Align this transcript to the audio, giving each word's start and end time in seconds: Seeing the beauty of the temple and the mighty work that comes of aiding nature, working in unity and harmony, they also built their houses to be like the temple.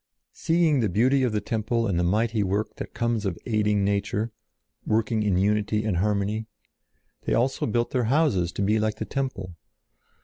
Seeing 0.33 0.79
the 0.79 0.89
beauty 0.89 1.21
of 1.21 1.31
the 1.31 1.41
temple 1.41 1.85
and 1.85 1.99
the 1.99 2.03
mighty 2.03 2.41
work 2.41 2.77
that 2.77 2.95
comes 2.95 3.23
of 3.23 3.37
aiding 3.45 3.85
nature, 3.85 4.31
working 4.83 5.21
in 5.21 5.37
unity 5.37 5.85
and 5.85 5.97
harmony, 5.97 6.47
they 7.25 7.35
also 7.35 7.67
built 7.67 7.91
their 7.91 8.05
houses 8.05 8.51
to 8.53 8.63
be 8.63 8.79
like 8.79 8.95
the 8.95 9.05
temple. 9.05 9.55